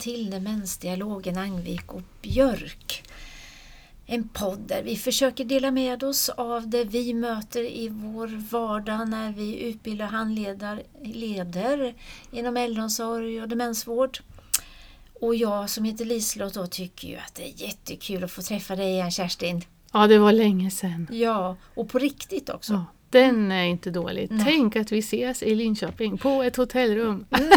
[0.00, 3.02] till Demensdialogen Angvik och Björk.
[4.06, 9.08] En podd där vi försöker dela med oss av det vi möter i vår vardag
[9.08, 11.94] när vi utbildar handledare leder
[12.30, 14.18] inom äldreomsorg och demensvård.
[15.20, 18.76] Och jag som heter Liselott då tycker ju att det är jättekul att få träffa
[18.76, 19.64] dig igen Kerstin.
[19.92, 21.08] Ja, det var länge sedan.
[21.12, 22.72] Ja, och på riktigt också.
[22.72, 24.30] Ja, den är inte dålig.
[24.30, 24.44] Nej.
[24.44, 27.26] Tänk att vi ses i Linköping på ett hotellrum.
[27.30, 27.50] Mm.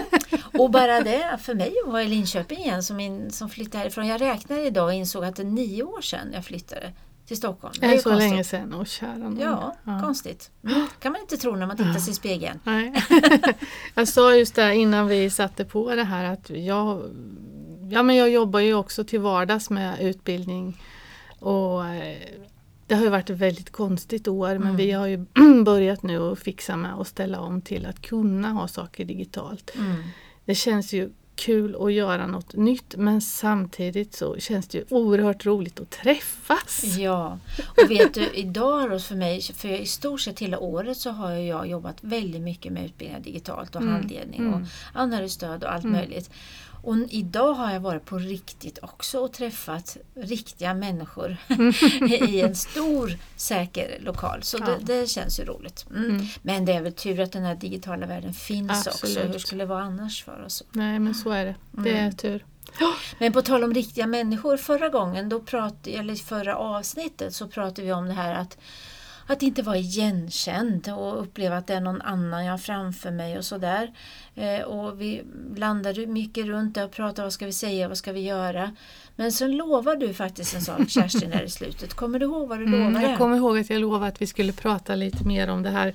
[0.53, 4.07] Och bara det för mig att vara i Linköping igen som, in, som flyttade härifrån.
[4.07, 6.91] Jag räknade idag och insåg att det är nio år sedan jag flyttade
[7.27, 7.73] till Stockholm.
[7.79, 8.29] Det är ju så konstigt.
[8.29, 8.75] länge sedan.
[8.79, 9.39] Åh, kära nån.
[9.39, 10.51] Ja, konstigt.
[10.63, 10.87] Mm.
[10.99, 12.59] kan man inte tro när man tittar sig i spegeln.
[12.63, 12.93] Nej.
[13.95, 17.01] jag sa just det innan vi satte på det här att jag,
[17.91, 20.81] ja, men jag jobbar ju också till vardags med utbildning
[21.39, 22.17] och eh,
[22.87, 24.75] det har ju varit ett väldigt konstigt år men Mm.
[24.75, 25.25] vi har ju
[25.65, 29.71] börjat nu att fixa med och ställa om till att kunna ha saker digitalt.
[29.75, 30.03] Mm.
[30.45, 35.45] Det känns ju kul att göra något nytt men samtidigt så känns det ju oerhört
[35.45, 36.83] roligt att träffas.
[36.97, 37.39] Ja,
[37.83, 41.31] och vet du, idag då för mig, för i stort sett hela året så har
[41.31, 44.67] jag jobbat väldigt mycket med utbildning digitalt och Mm, handledning och mm.
[44.93, 45.95] anhörigstöd och allt Mm.
[45.97, 46.29] möjligt.
[46.83, 51.37] Och idag har jag varit på riktigt också och träffat riktiga människor
[52.29, 54.43] i en stor säker lokal.
[54.43, 54.65] Så Ja.
[54.65, 55.85] det, det känns ju roligt.
[55.89, 56.09] Mm.
[56.09, 56.25] Mm.
[56.41, 59.05] Men det är väl tur att den här digitala världen finns också.
[59.05, 59.33] Absolut.
[59.33, 60.63] Hur skulle det vara annars för oss?
[60.71, 61.55] Nej men så är det.
[61.71, 62.15] Det är Mm.
[62.15, 62.45] tur.
[63.19, 67.81] Men på tal om riktiga människor, förra gången, då prat, eller förra avsnittet så pratade
[67.81, 68.57] vi om det här att
[69.27, 73.37] att inte vara igenkänd och uppleva att det är någon annan jag har framför mig
[73.37, 73.91] och sådär.
[74.35, 75.23] Eh, och vi
[75.55, 78.71] landade mycket runt det och pratade vad ska vi säga, vad ska vi göra.
[79.15, 81.93] Men sen lovar du faktiskt en sak Kerstin här i slutet.
[81.93, 83.09] Kommer du ihåg vad du Mm, lovade?
[83.09, 85.93] jag kommer ihåg att jag lovade att vi skulle prata lite mer om det här.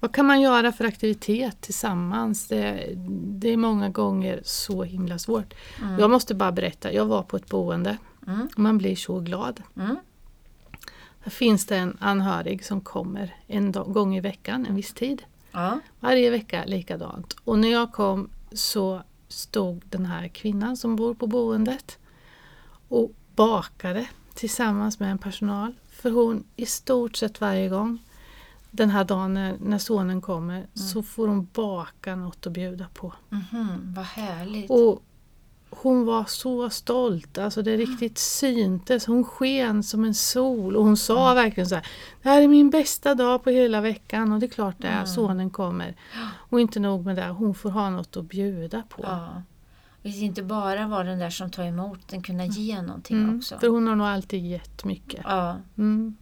[0.00, 2.48] Vad kan man göra för aktivitet tillsammans?
[2.48, 2.88] Det,
[3.26, 5.54] det är många gånger så himla svårt.
[5.82, 5.98] Mm.
[5.98, 7.96] Jag måste bara berätta, jag var på ett boende
[8.26, 8.48] Mm.
[8.54, 9.62] och man blir så glad.
[9.76, 9.96] Mm.
[11.24, 15.22] Där finns det en anhörig som kommer en gång i veckan, en viss tid.
[15.52, 15.80] Ja.
[16.00, 17.36] Varje vecka likadant.
[17.44, 21.98] Och när jag kom så stod den här kvinnan som bor på boendet
[22.88, 25.74] och bakade tillsammans med en personal.
[25.90, 27.98] För hon i stort sett varje gång
[28.70, 33.12] den här dagen när, när sonen kommer så får hon baka något att bjuda på.
[33.28, 34.70] Mhm, vad härligt.
[34.70, 35.02] Och
[35.70, 39.06] hon var så stolt, alltså det riktigt syntes.
[39.06, 41.86] Hon sken som en sol och hon sa verkligen så här
[42.22, 44.92] Det här är min bästa dag på hela veckan och det är klart det är,
[44.94, 45.06] Mm.
[45.06, 45.94] sonen kommer.
[46.32, 49.02] Och inte nog med det, hon får ha något att bjuda på.
[49.02, 49.42] Ja.
[50.02, 53.38] Det ska inte bara vara den där som tar emot, den kunna ge någonting Mm,
[53.38, 53.58] också.
[53.58, 55.20] För hon har nog alltid gett mycket.
[55.24, 55.56] Ja.
[55.78, 56.16] Mm.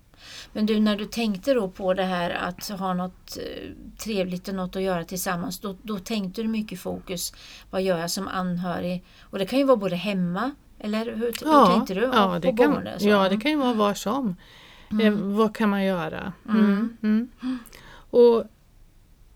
[0.53, 4.55] Men du, när du tänkte då på det här att ha något eh, trevligt och
[4.55, 7.33] något att göra tillsammans, då, då tänkte du mycket fokus,
[7.71, 9.05] vad gör jag som anhörig?
[9.21, 12.01] Och det kan ju vara både hemma, eller hur, hur tänkte du?
[12.01, 14.37] Ja, Och det kan, boende, ja, det kan ju vara var som.
[15.03, 16.33] Eh, vad kan man göra?
[16.49, 16.97] Mm.
[17.03, 17.29] Mm.
[18.11, 18.45] Och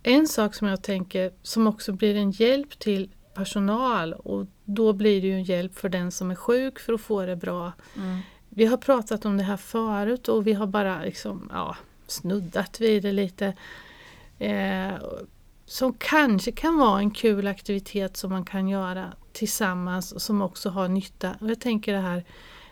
[0.03, 5.21] en sak som jag tänker som också blir en hjälp till personal och då blir
[5.21, 7.73] det ju en hjälp för den som är sjuk för att få det bra.
[7.97, 8.19] Mm.
[8.55, 11.77] Vi har pratat om det här förut och vi har bara liksom, ja,
[12.07, 13.55] snuddat vid det lite.
[14.39, 14.93] Eh,
[15.67, 20.69] som kanske kan vara en kul aktivitet som man kan göra tillsammans och som också
[20.71, 21.37] har nytta.
[21.41, 22.25] Och jag tänker det här,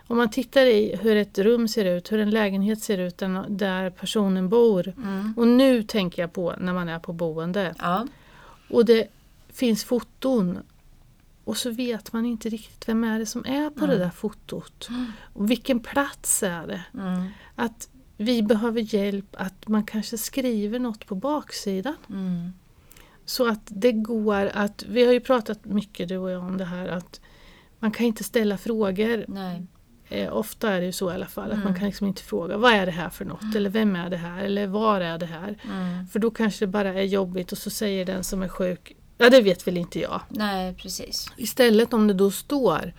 [0.06, 3.90] om man tittar i hur ett rum ser ut, hur en lägenhet ser ut där,
[3.90, 4.94] personen bor.
[4.96, 5.34] Mm.
[5.36, 7.74] Och nu tänker jag på när man är på boende.
[7.78, 8.06] Ja.
[8.70, 9.08] Och det
[9.52, 10.58] finns foton.
[11.44, 14.88] Och så vet man inte riktigt vem är det som är på det där fotot.
[15.32, 16.82] Och vilken plats är det?
[16.94, 17.28] Mm.
[17.54, 21.94] Att vi behöver hjälp att man kanske skriver något på baksidan.
[22.08, 22.52] Mm.
[23.24, 26.64] Så att det går att, vi har ju pratat mycket du och jag om det
[26.64, 27.20] här att
[27.78, 29.24] man kan inte ställa frågor.
[30.08, 31.64] Eh, ofta är det ju så i alla fall att Mm.
[31.64, 34.16] man kan liksom inte fråga vad är det här för något eller vem är det
[34.16, 35.56] här eller var är det här.
[35.64, 36.06] Mm.
[36.06, 39.30] För då kanske det bara är jobbigt och så säger den som är sjuk Ja
[39.30, 40.20] det vet väl inte jag.
[40.28, 41.26] Nej, precis.
[41.36, 42.92] Istället om det då står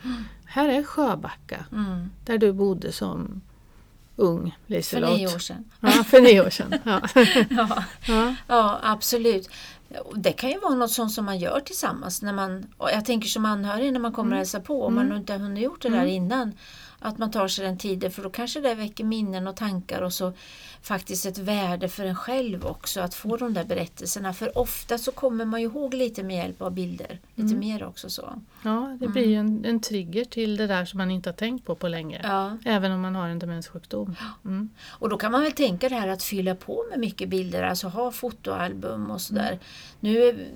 [0.46, 2.10] Här är Sjöbacka Mm.
[2.26, 3.42] där du bodde som
[4.16, 5.18] ung För Liselott.
[5.18, 5.64] nio år sedan.
[5.80, 6.74] Ja, för nio år sedan.
[6.84, 7.02] Ja.
[7.50, 7.84] Ja.
[8.08, 8.36] Ja.
[8.48, 9.50] Ja, absolut.
[10.16, 12.22] Det kan ju vara något sånt som man gör tillsammans.
[12.22, 15.16] När man, jag tänker som anhörig när man kommer och hälsar på, om man nu
[15.18, 16.54] inte har hunnit gjort det där innan.
[17.04, 20.14] Att man tar sig den tiden för då kanske det väcker minnen och tankar och
[20.14, 20.34] så
[20.82, 24.34] faktiskt ett värde för en själv också att få de där berättelserna.
[24.34, 27.20] För ofta så kommer man ju ihåg lite med hjälp av bilder.
[27.36, 28.42] Lite mer också så.
[28.64, 31.66] Ja, det blir ju en, en trigger till det där som man inte har tänkt
[31.66, 32.22] på på länge.
[32.24, 32.58] Ja.
[32.66, 34.16] Även om man har en demenssjukdom.
[34.46, 34.70] Mm.
[34.90, 37.88] Och då kan man väl tänka det här att fylla på med mycket bilder, alltså
[37.88, 39.60] ha fotoalbum och sådär.
[40.00, 40.48] Nu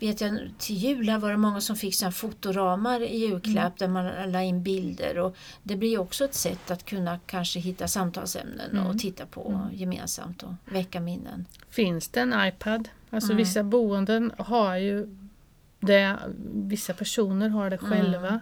[0.00, 4.32] vet jag till jul var det många som fick såna fotoramar i julklapp där man
[4.32, 8.98] la in bilder och det blir också ett sätt att kunna kanske hitta samtalsämnen och
[8.98, 11.46] titta på gemensamt och väcka minnen.
[11.70, 12.88] Finns det en iPad?
[13.10, 13.36] Alltså Mm.
[13.36, 15.16] vissa boenden har ju
[15.80, 16.16] det,
[16.54, 18.40] vissa personer har det själva.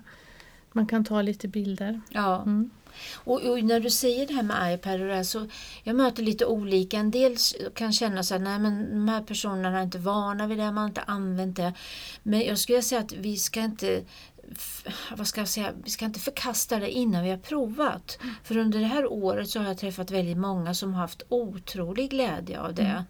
[0.73, 2.01] Man kan ta lite bilder.
[2.11, 2.43] Ja.
[2.43, 2.71] Mm.
[3.15, 5.49] Och, och när du säger det här med iPad och det här, så
[5.83, 6.97] jag möter lite olika.
[6.97, 7.37] En del
[7.75, 10.77] kan känna så här, nej men de här personerna är inte vana vid det, man
[10.77, 11.73] har inte använt det.
[12.23, 14.03] Men jag skulle säga att vi ska inte
[15.17, 18.19] vad ska jag säga, vi ska inte förkasta det innan vi har provat.
[18.45, 22.11] För under det här året så har jag träffat väldigt många som har haft otrolig
[22.11, 23.05] glädje av det.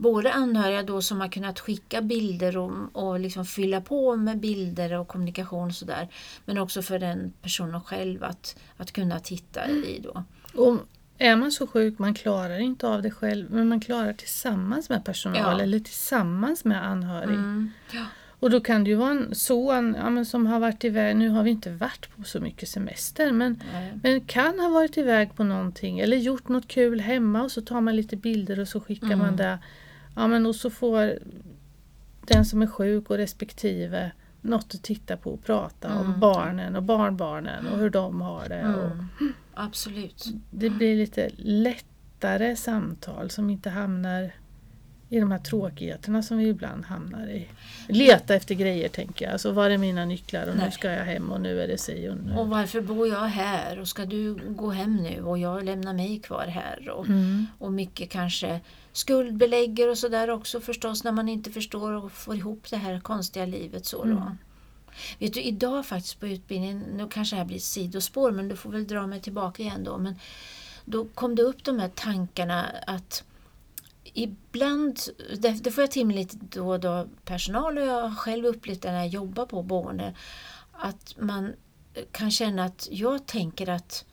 [0.00, 4.92] Både anhöriga då som har kunnat skicka bilder och, och liksom fylla på med bilder
[4.92, 6.08] och kommunikation och sådär.
[6.44, 10.24] Men också för den personen själv att, att kunna titta i då.
[10.62, 10.76] Och
[11.18, 15.04] är man så sjuk, man klarar inte av det själv, men man klarar tillsammans med
[15.04, 15.62] personal Ja.
[15.62, 17.34] eller tillsammans med anhörig.
[17.34, 17.70] Mm.
[17.92, 18.04] Ja.
[18.40, 21.42] Och då kan det ju vara en son ja, som har varit iväg, nu har
[21.42, 23.92] vi inte varit på så mycket semester, men, Nej.
[24.02, 27.80] men kan ha varit iväg på någonting eller gjort något kul hemma och så tar
[27.80, 29.18] man lite bilder och så skickar Mm.
[29.18, 29.58] man det.
[30.16, 31.18] Ja, men och så får
[32.26, 36.20] den som är sjuk och respektive något att titta på och prata om Mm.
[36.20, 38.74] barnen och barnbarnen och hur de har det.
[38.74, 39.06] Och Mm.
[39.54, 40.24] Absolut.
[40.50, 44.32] det blir lite lättare samtal som inte hamnar
[45.12, 47.48] i de här tråkigheterna som vi ibland hamnar i.
[47.88, 49.32] Leta efter grejer tänker jag.
[49.32, 50.72] Alltså var är mina nycklar och nu Nej.
[50.72, 52.36] ska jag hem och nu är det si och nu.
[52.36, 56.18] Och varför bor jag här och ska du gå hem nu och jag lämnar mig
[56.20, 56.88] kvar här.
[56.90, 57.46] Och, Mm.
[57.58, 58.60] och mycket kanske
[58.92, 63.46] skuldbelägger och sådär också förstås när man inte förstår och får ihop det här konstiga
[63.46, 63.86] livet.
[63.86, 64.10] så då.
[64.10, 64.38] Mm.
[65.18, 68.70] Vet du, idag faktiskt på utbildningen, nu kanske det här blir sidospår men du får
[68.70, 69.98] väl dra mig tillbaka igen då.
[69.98, 70.14] Men
[70.84, 73.24] då kom det upp de här tankarna att
[74.04, 75.00] ibland,
[75.38, 78.46] det, det får jag till mig lite då och då personal och jag har själv
[78.46, 80.14] upplevt det när jag jobbar på boende,
[80.72, 81.44] att man
[81.94, 84.04] eh, kan känna att jag tänker att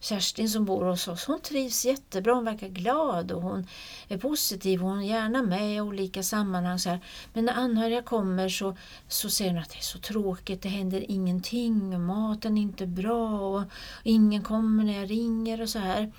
[0.00, 3.66] Kerstin som bor hos oss, hon trivs jättebra, hon verkar glad och hon
[4.08, 6.78] är positiv och hon är gärna med i olika sammanhang.
[6.78, 7.00] Så här.
[7.32, 8.76] Men när anhöriga kommer så,
[9.08, 13.40] så säger hon att det är så tråkigt, det händer ingenting, maten är inte bra
[13.40, 13.62] och
[14.02, 16.12] ingen kommer när jag ringer och så här.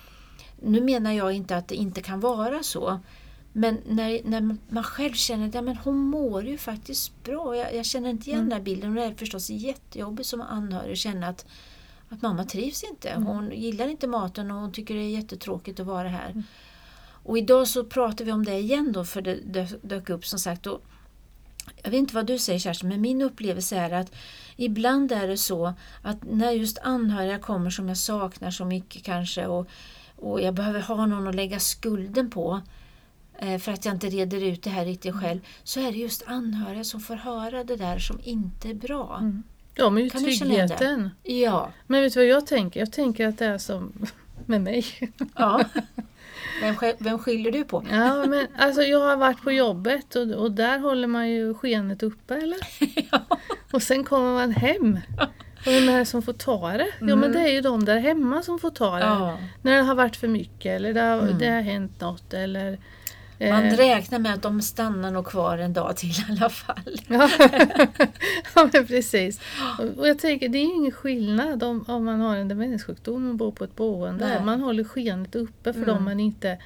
[0.62, 3.00] Nu menar jag inte att det inte kan vara så.
[3.54, 7.56] Men när, när man själv känner att ja, men hon mår ju faktiskt bra.
[7.58, 8.50] Jag, jag känner inte igen Mm.
[8.50, 8.90] den här bilden.
[8.90, 11.46] Och det är förstås jättejobbigt som anhörig att känna att,
[12.10, 13.14] att mamma trivs inte.
[13.16, 16.44] Hon gillar inte maten och hon tycker det är jättetråkigt att vara här.
[17.24, 20.40] Och idag så pratar vi om det igen då för det dö- dök upp som
[20.40, 20.68] sagt.
[20.68, 20.82] Och
[21.84, 24.12] jag vet inte vad du säger Kerstin, men min upplevelse är att
[24.56, 29.48] ibland är det så att när just anhöriga kommer som jag saknar så mycket kanske
[29.48, 29.68] och,
[30.18, 32.62] och jag behöver ha någon att lägga skulden på
[33.40, 36.24] eh, för att jag inte reder ut det här riktigt själv, så är det just
[36.28, 39.18] anhöriga som får höra det där som inte är bra.
[39.22, 39.44] Mm.
[39.74, 41.10] De är ju Kan tryggheten.
[41.24, 42.80] Ja, Men vet du vad jag tänker?
[42.80, 43.94] Jag tänker att det är som
[44.46, 44.86] med mig.
[45.36, 45.64] ja.
[46.62, 47.86] Vem, vem skyller du på?
[47.92, 52.04] Ja, men alltså jag har varit på jobbet och, och där håller man ju skenet
[52.04, 52.58] uppe eller?
[53.72, 55.00] Och sen kommer man hem.
[55.66, 56.88] Och vem är det som får ta det?
[57.02, 59.06] Jo men det är ju de där hemma som får ta det.
[59.06, 59.38] Ja.
[59.62, 61.38] När det har varit för mycket eller det har, Mm.
[61.38, 62.78] det har hänt något eller...
[63.40, 66.76] Man eh, räknar med att de stannar nog kvar en dag till i alla fall.
[67.08, 67.30] Ja,
[68.56, 69.42] ja men precis.
[69.98, 73.52] Och, jag tänker det är ingen skillnad om, om man har en demenssjukdom och bor
[73.52, 74.28] på ett boende.
[74.28, 74.44] Nej.
[74.46, 75.96] Man håller skenet uppe för Mm.
[75.96, 76.58] dem man inte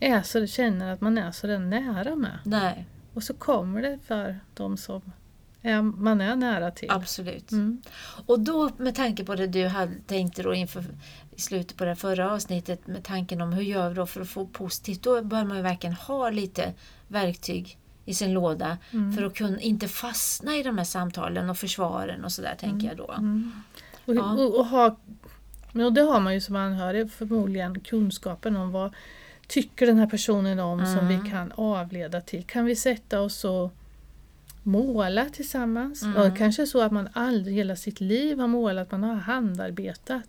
[0.00, 2.38] är så, känner att man är så där nära med.
[2.44, 5.02] Nej, Och så kommer det för de som
[5.82, 6.90] man är nära till.
[6.90, 7.52] absolut.
[7.52, 7.82] Mm.
[8.26, 10.84] Och då med tanke på det du hade tänkt då inför
[11.36, 14.28] i slutet på det förra avsnittet med tanken om hur gör vi då för att
[14.28, 16.72] få positivt, då bör man ju verkligen ha lite
[17.08, 19.12] verktyg i sin låda Mm.
[19.12, 22.96] för att kunna inte fastna i de här samtalen och försvaren och sådär tänker jag
[22.96, 23.12] då.
[23.12, 23.52] Mm.
[24.04, 24.32] Och, Ja.
[24.32, 24.96] och, och, ha,
[25.74, 28.94] och det har man ju som anhörig förmodligen kunskapen om vad
[29.46, 31.22] tycker den här personen om som Mm.
[31.24, 32.44] vi kan avleda till.
[32.44, 33.72] Kan vi sätta oss och
[34.68, 36.02] måla tillsammans?
[36.02, 36.16] Mm.
[36.16, 40.22] Och kanske så att man aldrig hela sitt liv har målat, man har handarbetat.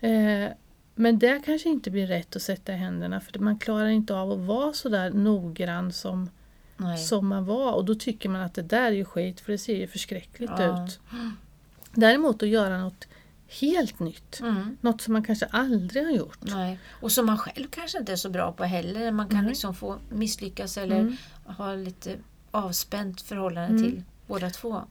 [0.00, 0.44] Mm.
[0.46, 0.52] Eh,
[0.94, 4.32] men det kanske inte blir rätt att sätta i händerna för man klarar inte av
[4.32, 6.30] att vara så där noggrann som,
[6.76, 6.98] Nej.
[6.98, 9.58] som man var och då tycker man att det där är ju skit för det
[9.58, 10.84] ser ju förskräckligt Ja.
[10.86, 11.00] ut.
[11.94, 13.08] Däremot att göra något
[13.60, 14.76] helt nytt, Mm.
[14.80, 16.38] något som man kanske aldrig har gjort.
[16.40, 16.78] Nej.
[16.90, 19.10] Och som man själv kanske inte är så bra på heller.
[19.10, 19.48] Man kan Nej.
[19.48, 21.16] liksom få misslyckas eller Mm.
[21.46, 22.16] ha lite
[22.54, 23.82] avspänt förhållande Mm.
[23.82, 24.02] till.
[24.26, 24.82] båda två.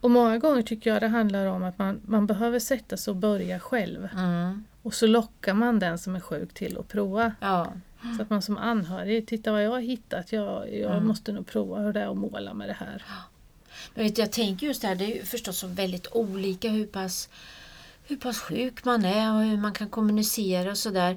[0.00, 3.16] Och många gånger tycker jag det handlar om att man, man behöver sätta sig och
[3.16, 4.08] börja själv.
[4.12, 4.64] Mm.
[4.82, 7.32] Och så lockar man den som är sjuk till att prova.
[7.40, 7.72] Ja.
[8.16, 11.06] Så att man som anhörig, titta vad jag har hittat, jag, jag Mm.
[11.06, 13.04] måste nog prova hur det är att måla med det här.
[13.94, 16.86] Men vet, jag tänker just det här, det är ju förstås så väldigt olika hur
[16.86, 17.28] pass,
[18.08, 21.16] hur pass sjuk man är och hur man kan kommunicera och sådär.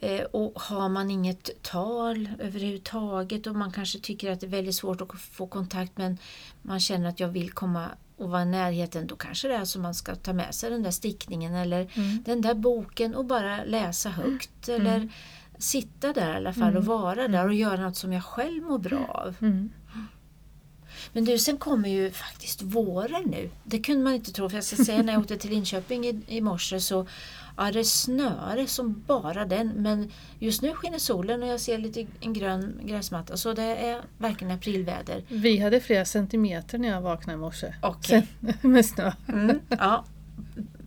[0.00, 4.74] Eh, och har man inget tal överhuvudtaget och man kanske tycker att det är väldigt
[4.74, 6.18] svårt att få kontakt men
[6.62, 9.78] man känner att jag vill komma och vara i närheten, då kanske det är så
[9.78, 12.22] man ska ta med sig den där stickningen eller Mm.
[12.26, 15.08] den där boken och bara läsa högt eller
[15.58, 16.76] sitta där i alla fall Mm.
[16.76, 19.36] och vara där och göra något som jag själv mår bra av.
[19.40, 19.70] Mm.
[21.12, 23.50] Men du, sen kommer ju faktiskt våren nu.
[23.64, 24.48] Det kunde man inte tro.
[24.48, 27.06] För jag ska säga när jag åkte till Linköping i, i morse så
[27.56, 29.68] ja, det snöre som bara den.
[29.68, 33.36] Men just nu skiner solen och jag ser lite en grön gräsmatta.
[33.36, 35.22] Så det är verkligen aprilväder.
[35.28, 37.74] Vi hade flera centimeter när jag vaknade i morse.
[37.82, 38.26] Okej.
[38.40, 39.12] Sen- Med snö.
[39.28, 40.04] Mm, ja,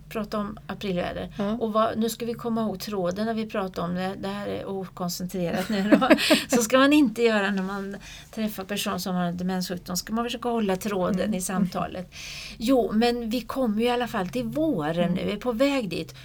[0.10, 1.34] prata om aprilväder.
[1.38, 1.52] Ja.
[1.52, 4.16] Och vad, nu ska vi komma ihåg tråden när vi pratar om det.
[4.20, 6.10] Det här är okoncentrerat nu då.
[6.56, 7.98] Så ska man inte göra när man
[8.32, 9.98] träffar personer som har en demenssjukdom.
[9.98, 12.12] ska man försöka hålla tråden i samtalet.
[12.58, 15.26] Jo, men vi kommer ju i alla fall till våren nu.
[15.26, 16.16] Vi är på väg dit.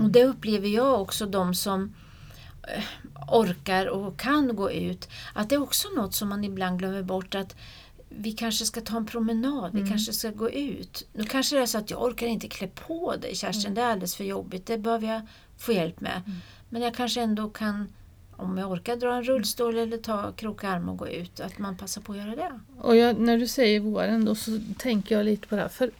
[0.00, 1.94] Och det upplever jag också de som
[2.62, 2.82] eh,
[3.28, 5.08] orkar och kan gå ut.
[5.32, 7.56] Att det är också något som man ibland glömmer bort att
[8.18, 11.08] vi kanske ska ta en promenad, vi kanske ska gå ut.
[11.12, 13.86] Nu kanske det är så att jag orkar inte klä på dig Kerstin, det är
[13.86, 15.20] alldeles för jobbigt, det behöver jag
[15.58, 16.22] få hjälp med.
[16.68, 17.88] Men jag kanske ändå kan,
[18.36, 21.76] om jag orkar dra en rullstol eller ta kroka arm och gå ut, att man
[21.76, 22.60] passar på att göra det.
[22.78, 25.68] Och jag, när du säger våren då så tänker jag lite på det här.
[25.68, 25.90] För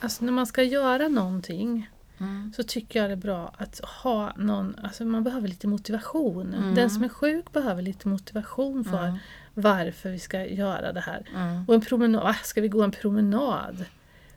[0.00, 1.88] alltså, när man ska göra någonting
[2.18, 2.52] Mm.
[2.56, 6.54] så tycker jag det är bra att ha någon, alltså man behöver lite motivation.
[6.54, 6.74] Mm.
[6.74, 9.18] Den som är sjuk behöver lite motivation för Mm.
[9.56, 11.22] Varför vi ska göra det här.
[11.36, 11.64] Mm.
[11.68, 13.84] Och en promenad, ska vi gå en promenad?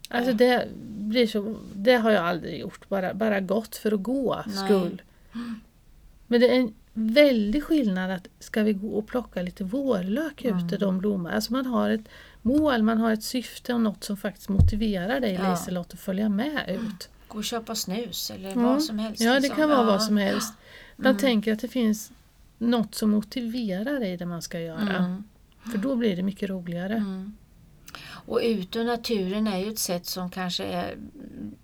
[0.09, 4.43] Alltså det, blir så, det har jag aldrig gjort, bara, bara gått för att gå
[4.47, 4.55] Nej.
[4.65, 5.01] skull.
[6.27, 10.65] Men det är en väldig skillnad att ska vi gå och plocka lite vårlök Mm.
[10.65, 11.31] ute, de blommor.
[11.31, 12.09] Alltså man har ett
[12.41, 15.51] mål, man har ett syfte och något som faktiskt motiverar dig Ja.
[15.51, 17.09] Liselott att följa med ut.
[17.27, 18.55] Gå och köpa snus eller Ja.
[18.55, 19.21] vad som helst.
[19.21, 19.57] Ja, det liksom.
[19.57, 19.85] kan vara Ja.
[19.85, 20.53] vad som helst.
[20.95, 21.17] Man Mm.
[21.21, 22.11] tänker att det finns
[22.59, 24.97] något som motiverar dig det man ska göra.
[24.97, 25.23] Mm.
[25.71, 26.95] För då blir det mycket roligare.
[26.95, 27.37] Mm.
[28.09, 30.97] Och ut och naturen är ju ett sätt som kanske är,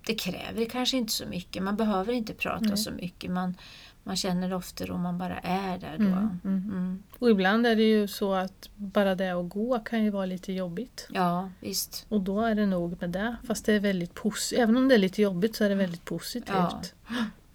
[0.06, 1.62] det kräver kanske inte så mycket.
[1.62, 2.76] Man behöver inte prata Nej.
[2.76, 3.30] så mycket.
[3.30, 3.54] Man,
[4.02, 6.04] man känner ofta om man bara är där då.
[6.04, 6.70] Mm, mm.
[6.70, 7.02] Mm.
[7.18, 10.52] Och ibland är det ju så att bara det att gå kan ju vara lite
[10.52, 11.08] jobbigt.
[11.10, 12.06] Ja, visst.
[12.08, 13.36] Och då är det nog med det.
[13.46, 14.60] Fast det är väldigt positivt.
[14.60, 16.54] Även om det är lite jobbigt så är det väldigt positivt.
[16.54, 16.82] Ja.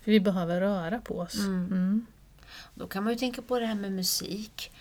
[0.02, 1.40] För vi behöver röra på oss.
[2.82, 2.88] Mm.
[2.88, 2.88] Mm.
[2.88, 4.72] Då kan man ju tänka på det här med musik.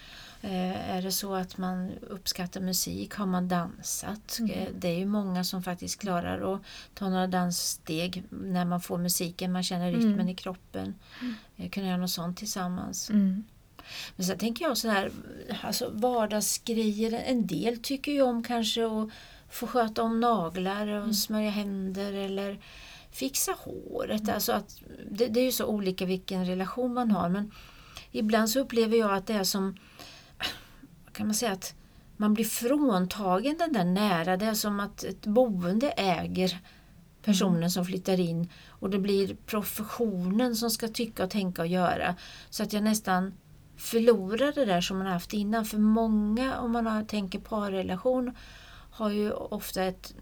[0.42, 3.14] Eh, är det så att man uppskattar musik?
[3.14, 4.38] Har man dansat?
[4.38, 4.50] Mm.
[4.50, 6.60] Eh, det är ju många som faktiskt klarar att
[6.94, 10.28] ta några danssteg när man får musiken, man känner rytmen Mm.
[10.28, 10.94] i kroppen.
[11.56, 13.10] Eh, kunna göra något sånt tillsammans.
[13.10, 13.44] Mm.
[14.16, 15.10] Men sen tänker jag sådär,
[15.62, 17.22] alltså vardagsgrejer.
[17.26, 19.08] En del tycker ju om kanske att
[19.50, 21.14] få sköta om naglar och Mm.
[21.14, 22.58] smörja händer eller
[23.10, 24.28] fixa håret.
[24.28, 24.80] Alltså att,
[25.10, 27.50] det, det är ju så olika vilken relation man har men
[28.10, 29.76] ibland så upplever jag att det är som,
[31.12, 31.74] kan man säga, att
[32.16, 34.36] man blir fråntagen den där nära.
[34.36, 36.60] Det är som att ett boende äger
[37.22, 42.16] personen som flyttar in och det blir professionen som ska tycka och tänka och göra.
[42.50, 43.32] Så att jag nästan
[43.76, 45.64] förlorar det där som man har haft innan.
[45.64, 48.36] För många, om man har, tänker parrelation,
[48.90, 50.14] har ju ofta ett,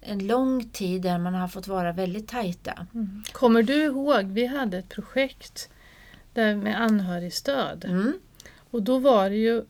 [0.00, 2.86] en lång tid där man har fått vara väldigt tajta.
[2.94, 3.24] Mm.
[3.32, 5.70] Kommer du ihåg, vi hade ett projekt
[6.42, 7.84] där med anhörigstöd.
[7.84, 8.12] Mm.
[8.70, 9.62] Och då var det ju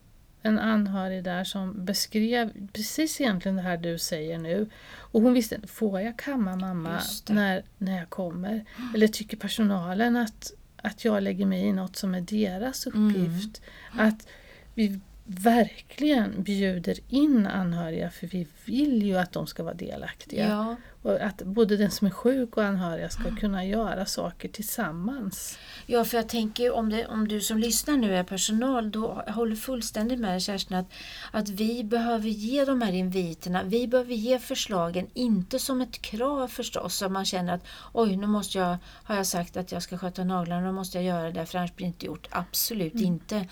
[0.42, 4.70] en anhörig där som beskrev precis egentligen det här du säger nu.
[4.96, 7.32] Och hon visste, får jag kamma mamma det.
[7.32, 8.64] när, när jag kommer?
[8.94, 13.08] Eller tycker personalen att, att jag lägger mig i något som är deras Mm.
[13.08, 13.62] uppgift?
[13.92, 14.26] Att
[14.75, 20.48] vi verkligen bjuder in anhöriga för vi vill ju att de ska vara delaktiga.
[20.48, 20.76] Ja.
[21.02, 25.59] Och att både den som är sjuk och anhöriga ska kunna göra saker tillsammans.
[25.87, 29.57] Ja, för jag tänker om, det, om du som lyssnar nu är personal, då håller
[29.57, 30.87] fullständigt med Kerstin att,
[31.31, 36.49] att vi behöver ge de här inviterna, vi behöver ge förslagen, inte som ett krav
[36.49, 39.99] förstås, så man känner att oj, nu måste jag, har jag sagt att jag ska
[39.99, 42.28] sköta naglarna, nu måste jag göra det för annars blir det inte gjort.
[42.31, 43.47] Absolut inte.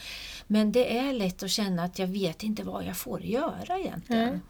[0.47, 4.41] Men det är lätt att känna att jag vet inte vad jag får göra egentligen.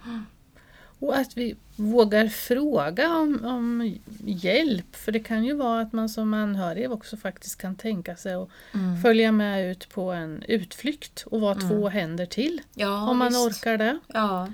[0.99, 4.97] Och att vi vågar fråga om, om hjälp.
[4.97, 8.49] För det kan ju vara att man som anhörig också faktiskt kan tänka sig att
[8.75, 9.03] Mm.
[9.03, 11.69] följa med ut på en utflykt och vara Mm.
[11.69, 12.61] två händer till.
[12.75, 13.47] Ja, om man visst.
[13.47, 13.99] orkar det.
[14.07, 14.49] Ja.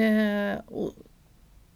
[0.00, 0.92] Eh, och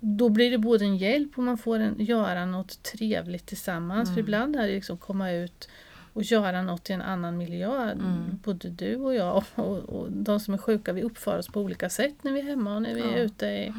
[0.01, 4.09] då blir det både en hjälp och man får en, göra något trevligt tillsammans.
[4.09, 4.25] För Mm.
[4.25, 5.69] ibland är det liksom komma ut
[6.13, 7.91] och göra något i en annan miljö.
[7.91, 8.39] Mm.
[8.45, 11.91] Både du och jag och, och de som är sjuka, vi uppför oss på olika
[11.91, 13.19] sätt när vi är hemma och när vi är Ja.
[13.19, 13.73] ute i...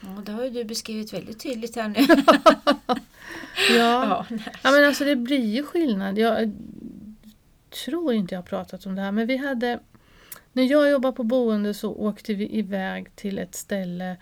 [0.00, 1.96] Ja, det har ju du beskrivit väldigt tydligt här nu.
[3.70, 4.26] Ja,
[4.62, 4.70] ja.
[4.70, 6.18] men alltså det blir ju skillnad.
[6.18, 6.52] Jag
[7.84, 9.80] tror inte jag har pratat om det här men vi hade
[10.52, 14.16] När jag jobbade på boende så åkte vi iväg till ett ställe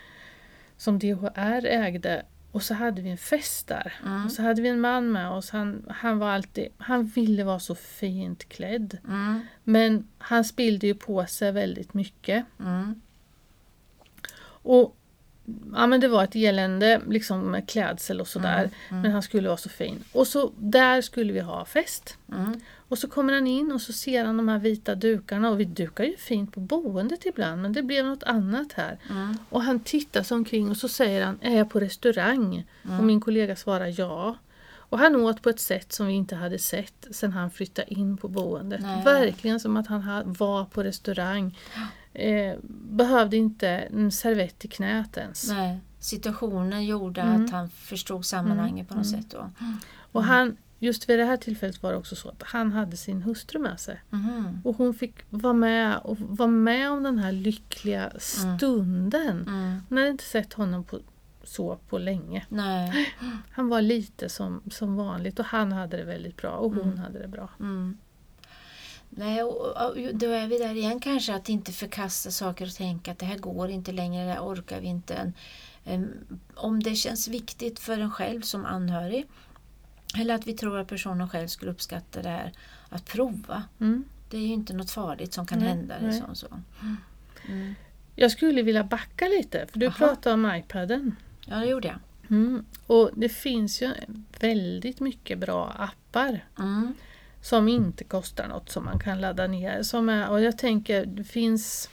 [0.76, 3.94] som DHR ägde och så hade vi en fest där.
[4.06, 4.24] Mm.
[4.24, 5.50] Och så hade vi en man med oss.
[5.50, 8.98] Han, han var alltid, han ville vara så fint klädd.
[9.08, 9.40] Mm.
[9.64, 12.44] Men han spillde ju på sig väldigt mycket.
[12.60, 13.00] Mm.
[14.62, 14.97] Och
[15.74, 18.58] ja, men Det var ett elände liksom med klädsel och sådär.
[18.58, 19.02] Mm, mm.
[19.02, 20.04] Men han skulle vara så fin.
[20.12, 22.16] Och så där skulle vi ha fest.
[22.32, 22.60] Mm.
[22.88, 25.64] Och så kommer han in och så ser han de här vita dukarna och vi
[25.64, 28.98] dukar ju fint på boendet ibland men det blev något annat här.
[29.10, 29.36] Mm.
[29.50, 32.66] Och han tittar sig omkring och så säger han, är jag på restaurang?
[32.84, 32.98] Mm.
[32.98, 34.36] Och min kollega svarar ja.
[34.88, 38.16] Och han åt på ett sätt som vi inte hade sett sedan han flyttade in
[38.16, 38.80] på boendet.
[38.82, 39.04] Nej.
[39.04, 41.58] Verkligen som att han ha- var på restaurang.
[42.14, 42.54] Eh,
[42.90, 45.48] behövde inte en servett i knät ens.
[45.50, 45.78] Nej.
[46.00, 47.44] Situationen gjorde Mm.
[47.44, 49.22] att han förstod sammanhanget på något Mm.
[49.22, 49.30] sätt.
[49.30, 49.50] Då.
[50.12, 53.22] Och han, just vid det här tillfället var det också så att han hade sin
[53.22, 54.00] hustru med sig.
[54.10, 54.60] Mhm.
[54.64, 59.44] Och hon fick vara med och vara med om den här lyckliga stunden.
[59.48, 59.82] Mm.
[59.88, 60.98] Hon hade inte sett honom på,
[61.48, 62.46] så på länge.
[62.48, 63.14] Nej.
[63.50, 66.98] Han var lite som, som vanligt och han hade det väldigt bra och hon Mm.
[66.98, 67.48] hade det bra.
[67.60, 67.98] Mm.
[69.10, 73.12] Nej, och, och, då är vi där igen kanske att inte förkasta saker och tänka
[73.12, 75.32] att det här går inte längre, det här orkar vi inte.
[76.54, 79.26] Om det känns viktigt för en själv som anhörig
[80.18, 82.52] eller att vi tror att personen själv skulle uppskatta det här,
[82.88, 83.62] att prova.
[83.80, 84.04] Mm.
[84.30, 85.94] Det är ju inte något farligt som kan Nej, hända.
[86.00, 86.10] nej.
[86.10, 86.46] Liksom, så.
[87.48, 87.74] Mm.
[88.14, 89.96] Jag skulle vilja backa lite för du Aha.
[89.96, 91.16] pratade om iPaden.
[91.50, 91.98] Ja, det gjorde jag.
[92.30, 92.64] Mm.
[92.86, 93.90] Och det finns ju
[94.40, 96.94] väldigt mycket bra appar Mm.
[97.42, 99.82] som inte kostar något som man kan ladda ner.
[99.82, 101.90] Som är, och jag tänker, det finns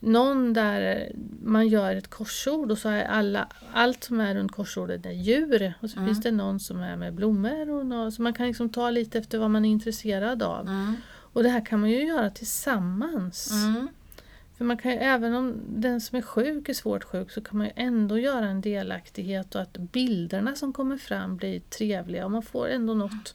[0.00, 1.12] någon där
[1.42, 5.74] man gör ett korsord och så är alla, allt som är runt korsordet är djur.
[5.80, 6.08] Och så Mm.
[6.08, 7.70] finns det någon som är med blommor.
[7.70, 10.66] Och någon, så man kan liksom ta lite efter vad man är intresserad av.
[10.68, 10.94] Mm.
[11.32, 13.50] Och det här kan man ju göra tillsammans.
[13.52, 13.88] Mm.
[14.58, 17.58] För man kan ju, även om den som är sjuk är svårt sjuk så kan
[17.58, 22.30] man ju ändå göra en delaktighet och att bilderna som kommer fram blir trevliga och
[22.30, 23.34] man får ändå något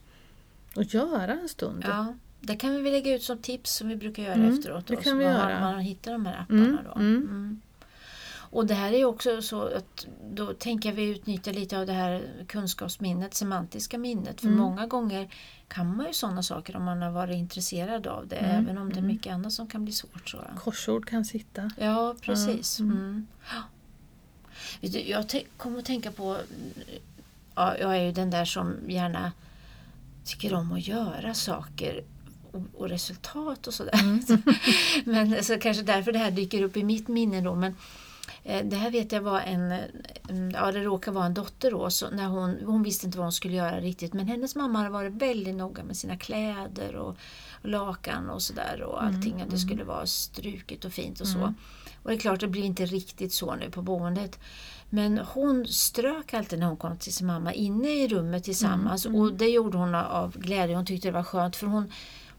[0.76, 1.84] att göra en stund.
[1.88, 4.88] Ja, det kan vi lägga ut som tips som vi brukar göra Mm, efteråt.
[4.88, 5.60] det då, kan så vi man, göra.
[5.60, 7.00] Man hittar de här apparna Mm, då.
[7.00, 7.62] mm.
[8.54, 11.94] Och det här är också så att då tänker jag vi utnyttja lite av det
[11.94, 14.42] här kunskapsminnet, semantiska minnet.
[14.42, 14.60] För Mm.
[14.60, 15.30] många gånger
[15.68, 18.36] kan man ju sådana saker om man har varit intresserad av det.
[18.36, 19.08] Mm, Även om det är mm.
[19.08, 20.30] mycket annat som kan bli svårt.
[20.30, 20.38] Så.
[20.58, 21.72] Korsord kan sitta.
[21.78, 22.80] Ja, precis.
[22.80, 22.98] Mm.
[22.98, 23.28] Mm.
[24.82, 26.38] Du, jag kommer att tänka på,
[27.56, 29.32] ja, jag är ju den där som gärna
[30.26, 32.04] tycker om att göra saker
[32.74, 34.00] och, resultat och sådär.
[34.04, 34.22] Mm.
[35.06, 37.56] men så kanske därför det här dyker upp i mitt minne då.
[37.56, 37.76] Men
[38.44, 39.72] det här vet jag var en,
[40.30, 43.26] en ja det råkar vara en dotter då, så när hon, hon visste inte vad
[43.26, 47.18] hon skulle göra riktigt men hennes mamma hade varit väldigt noga med sina kläder och,
[47.62, 49.60] och lakan och sådär och Mm, allting att det mm.
[49.60, 51.38] skulle vara struket och fint och så.
[51.38, 51.54] Mm.
[52.04, 54.40] Och det är klart, det blir inte riktigt så nu på boendet.
[54.90, 59.16] Men hon strök alltid när hon kom till sin mamma inne i rummet tillsammans Mm,
[59.16, 59.28] mm.
[59.28, 60.76] och det gjorde hon av glädje.
[60.76, 61.92] Hon tyckte det var skönt för hon,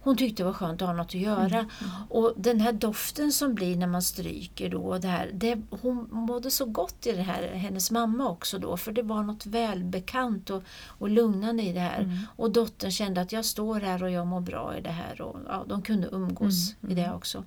[0.05, 1.59] hon tyckte det var skönt att ha något att göra.
[1.59, 1.69] Mm,
[2.09, 6.51] Och den här doften som blir när man stryker då, det här, det, hon mådde
[6.51, 10.62] så gott i det här, hennes mamma också då, för det var något välbekant och,
[10.87, 12.01] och lugnande i det här.
[12.01, 12.19] Mm.
[12.37, 15.37] Och dottern kände att jag står här och jag mår bra i det här och
[15.49, 17.45] ja, de kunde umgås Mm, i det också.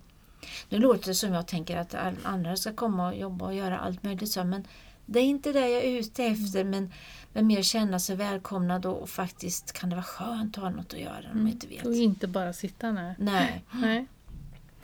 [0.70, 4.04] Nu låter det som jag tänker att andra ska komma och jobba och göra allt
[4.04, 4.64] möjligt så, men
[5.08, 6.92] det är inte det jag är ute efter, men,
[7.34, 10.94] men mer känna sig välkomnad och, och faktiskt kan det vara skönt att ha något
[10.94, 11.86] att göra om man inte vet.
[11.86, 13.16] Och inte bara sitta ner.
[13.20, 13.64] Nej.
[13.74, 14.08] Nej.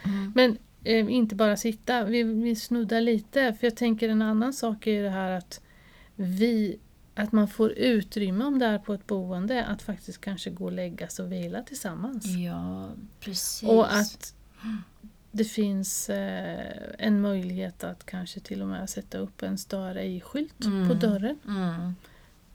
[0.03, 0.31] Mm.
[0.35, 4.87] Men eh, inte bara sitta, vi, vi snuddar lite för jag tänker en annan sak
[4.87, 5.61] är ju det här att
[6.15, 6.79] vi
[7.15, 10.71] att man får utrymme om det är på ett boende att faktiskt kanske gå och
[10.71, 12.25] lägga sig och vila tillsammans.
[12.25, 13.69] Ja, precis.
[13.69, 14.35] Och att
[15.35, 16.65] det finns eh,
[16.99, 20.87] en möjlighet att kanske till och med sätta upp en stör ej-skylt Mm.
[20.87, 21.39] på dörren.
[21.47, 21.95] Mm.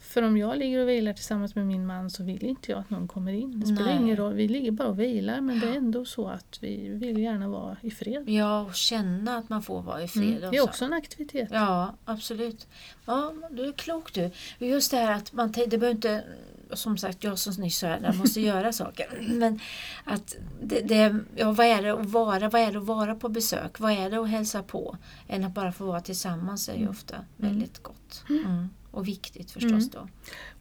[0.09, 2.90] För om jag ligger och vilar tillsammans med min man så vill inte jag att
[2.90, 3.61] någon kommer in.
[3.61, 4.03] Det spelar Nej.
[4.03, 7.18] ingen roll, vi ligger bara och vilar men det är ändå så att vi vill
[7.18, 8.29] gärna vara i fred.
[8.29, 10.51] Ja, och känna att man får vara i fred Mm.
[10.51, 11.49] Det är också en aktivitet.
[11.53, 12.68] Ja, absolut.
[13.05, 14.31] Ja, du är klok du.
[14.59, 16.25] Just det här att man det behöver inte,
[16.73, 19.27] som sagt, jag som nyss sa, jag måste göra saker.
[19.29, 19.61] Men
[20.05, 22.49] att det, det, ja, vad är det att vara?
[22.49, 23.79] Vad är det att vara på besök?
[23.79, 24.97] Vad är det att hälsa på?
[25.29, 28.25] Än att bara få vara tillsammans är ju ofta väldigt gott.
[28.29, 28.68] Mm.
[28.90, 30.09] Och viktigt förstås då.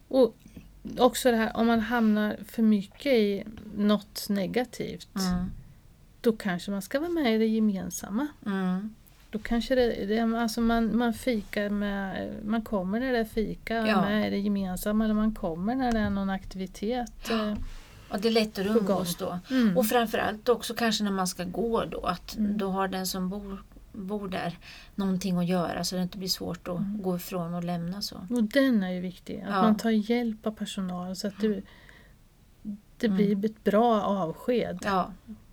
[0.08, 0.36] Och
[0.98, 3.44] också det här om man hamnar för mycket i
[3.76, 5.50] något negativt Mm.
[6.20, 8.26] då kanske man ska vara med i det gemensamma.
[8.46, 8.94] Mm.
[9.30, 13.74] Då kanske det, det, alltså man, man fikar med, man kommer när det är fika
[13.74, 14.00] Ja.
[14.00, 17.30] med i det gemensamma eller man kommer när det är någon aktivitet.
[17.30, 17.54] eh,
[18.10, 19.38] Och det är lättare att umgås då.
[19.50, 19.76] Mm.
[19.76, 22.58] Och framförallt också kanske när man ska gå då, att Mm.
[22.58, 23.62] då har den som bor,
[23.98, 24.58] bor där
[24.94, 27.02] någonting att göra så det inte blir svårt att Mm.
[27.02, 28.16] gå ifrån och lämna så.
[28.30, 29.62] Och den är ju viktig, att Ja.
[29.62, 31.62] man tar hjälp av personal så att det,
[32.98, 33.16] det Mm.
[33.16, 34.78] blir ett bra avsked.
[34.84, 35.12] Ja.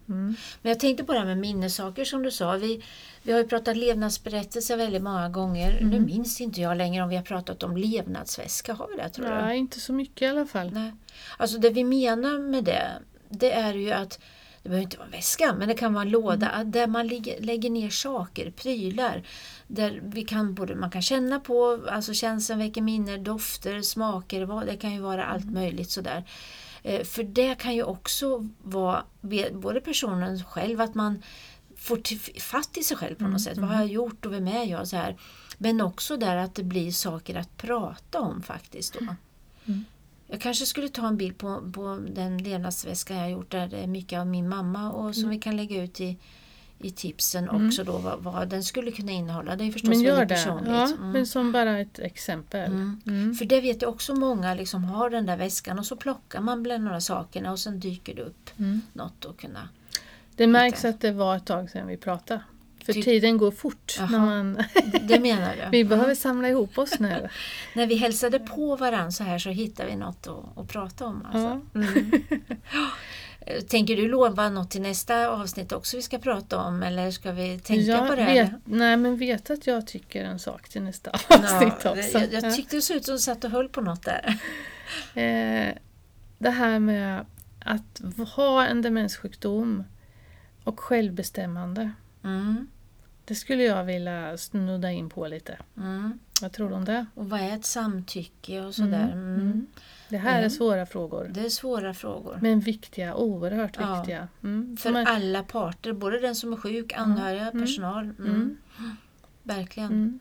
[0.10, 0.36] Mm.
[0.62, 2.52] Men jag tänkte på det här med minnessaker som du sa.
[2.52, 2.84] Vi,
[3.24, 5.78] vi har ju pratat levnadsberättelser väldigt många gånger.
[5.78, 5.90] Mm.
[5.90, 8.74] Nu minns inte jag längre om vi har pratat om levnadsväska.
[8.74, 9.32] Har vi det tror du?
[9.32, 10.72] Nej, inte så mycket i alla fall.
[10.74, 10.94] Nej.
[11.38, 12.92] Alltså det vi menar med det,
[13.30, 14.20] det är ju att
[14.66, 16.72] det behöver inte vara en väska, men det kan vara en låda Mm.
[16.72, 19.24] där man lägger ner saker, prylar.
[19.68, 24.66] Där vi kan både, man kan känna på, alltså känslan väcker minnen, dofter, smaker, vad,
[24.66, 25.54] det kan ju vara allt Mm.
[25.54, 26.24] möjligt sådär.
[26.84, 29.04] Eh, För det kan ju också vara
[29.54, 31.24] både personen själv, att man
[31.78, 33.58] får fatt i sig själv på Mm, något sätt.
[33.58, 34.88] Vad har jag gjort och vem är jag?
[34.88, 35.18] Så här.
[35.58, 38.94] Men också där att det blir saker att prata om faktiskt.
[38.94, 39.00] Då.
[39.68, 39.86] Mm.
[40.28, 43.78] Jag kanske skulle ta en bild på, på den levnadsväska jag har gjort där det
[43.78, 45.30] är mycket av min mamma och som Mm.
[45.36, 46.18] vi kan lägga ut i,
[46.80, 49.56] i tipsen också då vad, vad den skulle kunna innehålla.
[49.56, 50.36] Det är förstås Men gör väldigt det.
[50.36, 50.68] personligt.
[50.70, 51.12] Ja, Mm.
[51.12, 52.72] Men som bara ett exempel.
[52.72, 53.02] Mm.
[53.08, 53.36] Mm.
[53.36, 56.64] För det vet jag också många liksom har den där väskan och så plockar man
[56.64, 58.82] bland några sakerna och sen dyker det upp Mm.
[58.94, 59.70] något att kunna...
[60.36, 62.42] Det märks att det var ett tag sedan vi pratade.
[62.86, 63.96] För Ty- tiden går fort.
[64.00, 64.64] När man,
[65.02, 65.70] Det menar du?
[65.72, 67.30] vi behöver samla ihop oss nu.
[67.74, 71.26] När vi hälsade på varandra så här så hittar vi något att, att prata om.
[71.26, 71.62] Alltså.
[71.74, 71.82] Ja.
[71.82, 72.12] Mm.
[73.68, 77.60] Tänker du lova något till nästa avsnitt också vi ska prata om eller ska vi
[77.60, 78.26] tänka jag på det?
[78.26, 82.20] vet, nej men vet att jag tycker en sak till nästa Ja, avsnitt också.
[82.20, 84.38] jag, jag tyckte det såg ut som du satt och höll på något där.
[85.14, 85.74] Eh,
[86.38, 87.26] det här med
[87.60, 88.02] att
[88.36, 89.84] ha en demenssjukdom
[90.64, 91.92] och självbestämmande.
[92.24, 92.68] Mm,
[93.26, 95.58] Det skulle jag vilja snudda in på lite.
[95.78, 96.20] mm.
[96.42, 97.06] Vad tror du om det?
[97.16, 99.12] Och vad är ett samtycke och sådär?
[99.12, 99.42] Mm, Mm.
[99.42, 99.68] mm.
[100.10, 100.50] Det här är Mm.
[100.50, 101.32] svåra frågor.
[101.34, 102.40] Det är svåra frågor.
[102.42, 103.96] Men viktiga, oerhört Ja.
[103.98, 104.28] viktiga.
[104.44, 104.78] Mm.
[104.78, 108.14] För Man- alla parter, både den som är sjuk, anhöriga, personal.
[109.44, 110.20] Verkligen.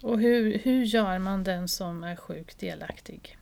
[0.00, 3.38] Och hur, hur gör man den som är sjuk delaktig?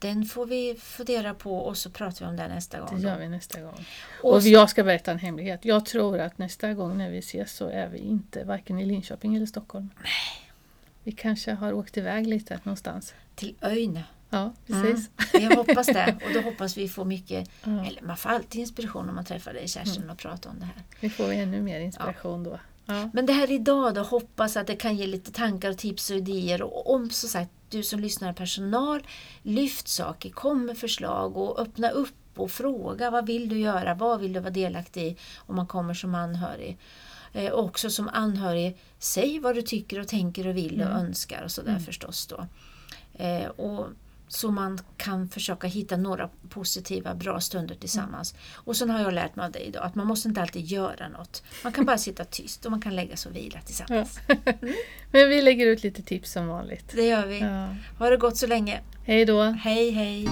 [0.00, 0.12] Mm.
[0.12, 0.20] Mm.
[0.20, 2.88] Den får vi fundera på och så pratar vi om det nästa gång.
[2.96, 3.86] Det gör vi nästa gång.
[4.22, 5.64] Och Och jag ska berätta en hemlighet.
[5.64, 9.36] Jag tror att nästa gång när vi ses så är vi inte varken i Linköping
[9.36, 9.90] eller Stockholm.
[11.02, 13.14] Vi kanske har åkt iväg lite någonstans.
[13.34, 14.04] Till Öjne.
[14.30, 15.10] Ja, precis.
[15.34, 15.50] Mm.
[15.50, 16.16] Jag hoppas det.
[16.26, 19.52] Och då hoppas vi får mycket, Ja, eller man får alltid inspiration om man träffar
[19.52, 20.82] dig Kerstin och pratar om det här.
[21.00, 22.58] vi får ännu mer inspiration då.
[22.86, 23.10] Ja.
[23.12, 26.16] Men det här idag då, hoppas att det kan ge lite tankar och tips och
[26.16, 26.62] idéer.
[26.62, 29.06] Och om så sagt, du som lyssnar personal,
[29.42, 34.20] lyft saker, kom med förslag och öppna upp och fråga vad vill du göra, vad
[34.20, 36.78] vill du vara delaktig i om man kommer som anhörig.
[37.32, 41.06] Eh, också som anhörig, säg vad du tycker och tänker och vill och Mm.
[41.06, 41.82] önskar och sådär Mm.
[41.82, 42.46] förstås då.
[43.24, 43.86] Eh, och
[44.28, 48.34] så man kan försöka hitta några positiva, bra stunder tillsammans.
[48.54, 51.08] Och sen har jag lärt mig av dig idag att man måste inte alltid göra
[51.08, 51.42] något.
[51.64, 54.18] Man kan bara sitta tyst och man kan lägga sig och vila tillsammans.
[55.10, 56.92] Men vi lägger ut lite tips som vanligt.
[56.94, 57.40] Det gör vi.
[57.40, 57.68] Ja.
[57.98, 58.80] Ha det gott så länge.
[59.04, 59.42] Hej då!
[59.42, 60.28] Hej hej!